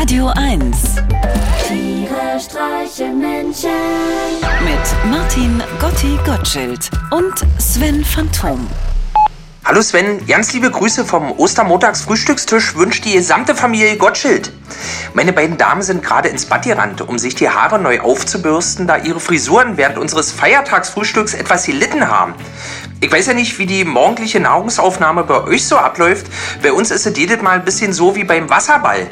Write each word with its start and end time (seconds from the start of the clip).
Radio 0.00 0.28
1 0.28 0.76
Tiere 1.66 2.38
streichen 2.38 3.18
Menschen. 3.18 3.68
mit 4.62 5.10
Martin 5.10 5.60
Gotti 5.80 6.16
Gottschild 6.24 6.88
und 7.10 7.34
Sven 7.60 8.04
Phantom. 8.04 8.64
Hallo 9.64 9.82
Sven, 9.82 10.24
ganz 10.28 10.52
liebe 10.52 10.70
Grüße 10.70 11.04
vom 11.04 11.32
Ostermontags-Frühstückstisch 11.32 12.76
wünscht 12.76 13.06
die 13.06 13.14
gesamte 13.14 13.56
Familie 13.56 13.96
Gottschild. 13.96 14.52
Meine 15.14 15.32
beiden 15.32 15.58
Damen 15.58 15.82
sind 15.82 16.04
gerade 16.04 16.28
ins 16.28 16.46
Bad 16.46 16.62
gerannt, 16.62 17.00
um 17.00 17.18
sich 17.18 17.34
die 17.34 17.48
Haare 17.48 17.80
neu 17.80 18.00
aufzubürsten, 18.00 18.86
da 18.86 18.98
ihre 18.98 19.18
Frisuren 19.18 19.76
während 19.76 19.98
unseres 19.98 20.30
Feiertagsfrühstücks 20.30 21.34
etwas 21.34 21.66
gelitten 21.66 22.08
haben. 22.08 22.34
Ich 23.00 23.10
weiß 23.10 23.26
ja 23.26 23.34
nicht, 23.34 23.58
wie 23.58 23.66
die 23.66 23.84
morgendliche 23.84 24.38
Nahrungsaufnahme 24.38 25.24
bei 25.24 25.42
euch 25.42 25.66
so 25.66 25.76
abläuft. 25.76 26.26
Bei 26.62 26.72
uns 26.72 26.92
ist 26.92 27.04
es 27.04 27.18
jedes 27.18 27.42
Mal 27.42 27.58
ein 27.58 27.64
bisschen 27.64 27.92
so 27.92 28.14
wie 28.14 28.24
beim 28.24 28.48
Wasserball. 28.48 29.08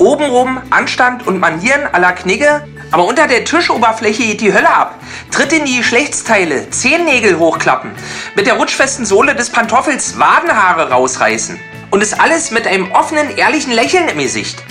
Obenrum 0.00 0.58
Anstand 0.70 1.26
und 1.26 1.40
Manieren 1.40 1.86
à 1.92 1.98
la 1.98 2.12
Knigge, 2.12 2.66
aber 2.90 3.04
unter 3.04 3.28
der 3.28 3.44
Tischoberfläche 3.44 4.22
geht 4.22 4.40
die 4.40 4.54
Hölle 4.54 4.74
ab. 4.74 4.98
Tritt 5.30 5.52
in 5.52 5.66
die 5.66 5.76
Geschlechtsteile, 5.76 6.70
Zehennägel 6.70 7.38
hochklappen, 7.38 7.90
mit 8.34 8.46
der 8.46 8.54
rutschfesten 8.54 9.04
Sohle 9.04 9.34
des 9.34 9.50
Pantoffels 9.50 10.18
Wadenhaare 10.18 10.90
rausreißen. 10.90 11.60
Und 11.90 12.02
es 12.02 12.18
alles 12.18 12.50
mit 12.50 12.66
einem 12.66 12.90
offenen, 12.92 13.36
ehrlichen 13.36 13.72
Lächeln 13.72 14.08
im 14.08 14.16
Gesicht. 14.16 14.62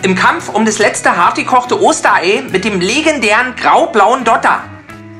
Im 0.00 0.14
Kampf 0.14 0.48
um 0.48 0.64
das 0.64 0.78
letzte 0.78 1.18
hart 1.18 1.36
gekochte 1.36 1.82
Osterei 1.82 2.42
mit 2.50 2.64
dem 2.64 2.80
legendären 2.80 3.56
grau-blauen 3.56 4.24
Dotter. 4.24 4.62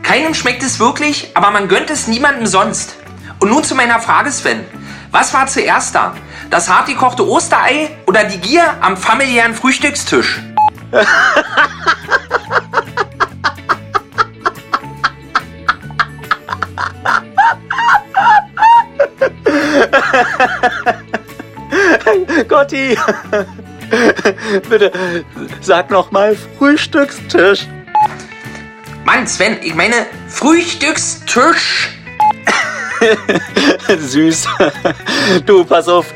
Keinem 0.03 0.33
schmeckt 0.33 0.63
es 0.63 0.81
wirklich, 0.81 1.33
aber 1.35 1.51
man 1.51 1.69
gönnt 1.69 1.91
es 1.91 2.07
niemandem 2.07 2.47
sonst. 2.47 2.97
Und 3.39 3.51
nun 3.51 3.65
zu 3.65 3.75
meiner 3.75 4.01
Frage, 4.01 4.33
Sven. 4.33 4.65
Was 5.11 5.33
war 5.33 5.47
zuerst 5.47 5.95
da? 5.95 6.15
Das 6.51 6.69
hart 6.69 6.87
gekochte 6.87 7.27
Osterei 7.27 7.91
oder 8.07 8.25
die 8.25 8.39
Gier 8.39 8.75
am 8.81 8.97
familiären 8.97 9.55
Frühstückstisch? 9.55 10.41
Gotti, 22.49 22.99
bitte 24.69 24.93
sag 25.61 25.91
noch 25.91 26.11
mal 26.11 26.37
Frühstückstisch. 26.59 27.67
Mann, 29.05 29.27
Sven, 29.27 29.59
ich 29.63 29.75
meine 29.75 30.07
Frühstückstisch. 30.29 31.91
Süß. 33.99 34.47
Du, 35.47 35.65
pass 35.65 35.89
auf, 35.89 36.07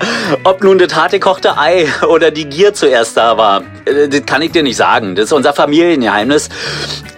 ob 0.44 0.62
nun 0.62 0.78
das 0.78 0.94
harte 0.94 1.18
gekochte 1.18 1.56
Ei 1.56 1.86
oder 2.06 2.30
die 2.30 2.44
Gier 2.44 2.74
zuerst 2.74 3.16
da 3.16 3.36
war, 3.36 3.62
äh, 3.84 4.08
das 4.08 4.26
kann 4.26 4.42
ich 4.42 4.52
dir 4.52 4.62
nicht 4.62 4.76
sagen. 4.76 5.14
Das 5.14 5.26
ist 5.26 5.32
unser 5.32 5.52
Familiengeheimnis. 5.52 6.48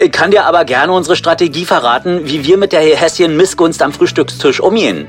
Ich 0.00 0.10
kann 0.10 0.32
dir 0.32 0.44
aber 0.44 0.64
gerne 0.64 0.92
unsere 0.92 1.14
Strategie 1.14 1.64
verraten, 1.64 2.22
wie 2.24 2.44
wir 2.44 2.58
mit 2.58 2.72
der 2.72 2.80
hässlichen 2.80 3.36
Missgunst 3.36 3.80
am 3.80 3.92
Frühstückstisch 3.92 4.60
umgehen. 4.60 5.08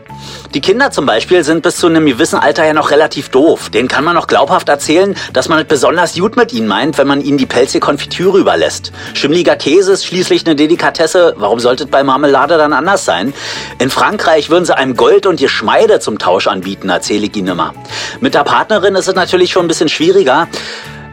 Die 0.54 0.62
Kinder 0.62 0.92
zum 0.92 1.06
Beispiel 1.06 1.44
sind 1.44 1.64
bis 1.64 1.78
zu 1.78 1.88
einem 1.88 2.06
gewissen 2.06 2.38
Alter 2.38 2.66
ja 2.66 2.74
noch 2.74 2.92
relativ 2.92 3.30
doof. 3.30 3.70
Denen 3.70 3.88
kann 3.88 4.04
man 4.04 4.14
noch 4.14 4.28
glaubhaft 4.28 4.70
erzählen, 4.70 5.16
dass 5.34 5.50
man 5.50 5.60
es 5.60 5.66
besonders 5.66 6.14
gut 6.14 6.38
mit 6.38 6.54
ihnen 6.54 6.68
meint, 6.68 6.98
wenn 6.98 7.08
man 7.08 7.22
ihnen 7.22 7.38
die 7.38 7.48
pelzige 7.48 7.80
Konfitüre 7.80 8.38
überlässt. 8.38 8.92
Schimmliger 9.16 9.56
Käse 9.56 9.94
ist 9.94 10.06
schließlich 10.06 10.46
eine 10.46 10.56
Delikatesse. 10.56 11.34
Warum 11.38 11.60
sollte 11.60 11.86
es 11.86 11.90
bei 11.90 12.04
Marmelade 12.04 12.58
dann 12.58 12.72
anders 12.72 13.06
sein? 13.06 13.34
In 13.80 13.90
Frankreich 13.90 14.50
würden 14.50 14.66
sie 14.66 14.78
einem 14.78 14.96
Gold 14.96 15.26
und 15.26 15.40
Geschmeide 15.40 16.00
zum 16.00 16.20
Tausch 16.20 16.48
anbieten, 16.48 16.90
erzähle 16.90 17.26
ich 17.26 17.36
ihnen 17.36 17.50
immer. 17.50 17.74
Mit 18.22 18.36
der 18.36 18.44
Partnerin 18.44 18.96
ist 18.96 19.08
es 19.08 19.16
natürlich 19.16 19.52
schon 19.52 19.66
ein 19.66 19.68
bisschen 19.68 19.90
schwieriger. 19.90 20.48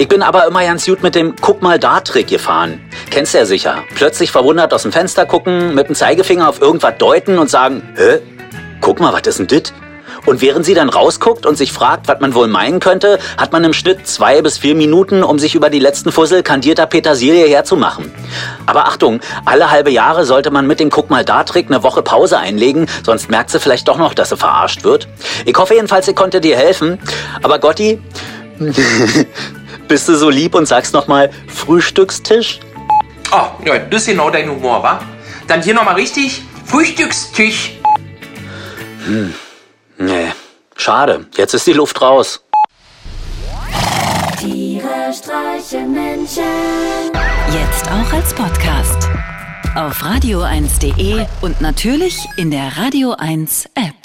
Ich 0.03 0.09
bin 0.09 0.25
aber 0.25 0.49
immer 0.49 0.65
ganz 0.65 0.85
gut 0.85 1.05
mit 1.05 1.15
dem 1.15 1.37
Guck 1.41 1.63
mal 1.63 1.79
da 1.79 2.01
Trick 2.01 2.27
gefahren. 2.27 2.81
Kennst 3.13 3.35
du 3.35 3.39
ja 3.39 3.45
sicher. 3.45 3.85
Plötzlich 3.95 4.33
verwundert 4.33 4.75
aus 4.75 4.83
dem 4.83 4.91
Fenster 4.91 5.27
gucken, 5.27 5.77
mit 5.77 5.87
dem 5.87 5.95
Zeigefinger 5.95 6.49
auf 6.49 6.61
irgendwas 6.61 6.95
deuten 6.99 7.39
und 7.39 7.49
sagen, 7.49 7.89
hä? 7.95 8.19
Guck 8.81 8.99
mal, 8.99 9.13
was 9.13 9.23
ist 9.29 9.39
denn 9.39 9.47
dit? 9.47 9.73
Und 10.27 10.43
während 10.43 10.67
sie 10.67 10.75
dann 10.75 10.89
rausguckt 10.89 11.47
und 11.47 11.57
sich 11.57 11.71
fragt, 11.71 12.09
was 12.09 12.19
man 12.19 12.35
wohl 12.35 12.49
meinen 12.49 12.81
könnte, 12.81 13.21
hat 13.39 13.53
man 13.53 13.63
im 13.63 13.73
Schnitt 13.73 14.09
zwei 14.09 14.43
bis 14.43 14.59
vier 14.59 14.75
Minuten, 14.75 15.23
um 15.23 15.39
sich 15.39 15.55
über 15.55 15.71
die 15.71 15.79
letzten 15.79 16.11
Fussel 16.11 16.43
kandierter 16.43 16.87
Petersilie 16.87 17.47
herzumachen. 17.47 18.13
Aber 18.67 18.89
Achtung, 18.89 19.21
alle 19.45 19.71
halbe 19.71 19.93
Jahre 19.93 20.25
sollte 20.25 20.51
man 20.51 20.67
mit 20.67 20.81
dem 20.81 20.91
Guck 20.91 21.11
mal 21.11 21.25
da 21.25 21.45
Trick 21.45 21.69
eine 21.69 21.85
Woche 21.85 22.03
Pause 22.03 22.39
einlegen, 22.39 22.89
sonst 23.07 23.31
merkt 23.31 23.51
sie 23.51 23.61
vielleicht 23.61 23.87
doch 23.87 23.99
noch, 23.99 24.15
dass 24.15 24.31
sie 24.31 24.37
verarscht 24.37 24.83
wird. 24.83 25.07
Ich 25.47 25.57
hoffe 25.57 25.75
jedenfalls, 25.75 26.09
ich 26.09 26.17
konnte 26.17 26.41
dir 26.41 26.57
helfen. 26.57 26.99
Aber 27.41 27.61
Gotti, 27.61 28.01
bist 29.93 30.09
du 30.09 30.17
so 30.17 30.31
lieb 30.31 30.55
und 30.55 30.65
sagst 30.65 30.95
nochmal 30.95 31.29
Frühstückstisch? 31.49 32.61
Oh, 33.31 33.49
ja, 33.67 33.79
das 33.79 34.01
ist 34.01 34.07
genau 34.07 34.31
dein 34.31 34.49
Humor, 34.49 34.83
wa? 34.83 35.03
Dann 35.47 35.63
hier 35.63 35.75
nochmal 35.75 35.97
richtig. 35.97 36.41
Frühstückstisch. 36.65 37.73
Nee, 39.99 40.33
schade. 40.77 41.27
Jetzt 41.37 41.53
ist 41.53 41.67
die 41.67 41.75
Luft 41.75 42.01
raus. 42.01 42.43
Tiere 44.41 45.13
streichen 45.13 45.93
Menschen. 45.93 46.43
Jetzt 47.53 47.87
auch 47.89 48.13
als 48.15 48.33
Podcast. 48.33 49.11
Auf 49.75 50.03
radio1.de 50.03 51.27
und 51.43 51.61
natürlich 51.61 52.17
in 52.39 52.51
der 52.51 52.79
Radio 52.79 53.15
1 53.19 53.67
App. 53.75 54.02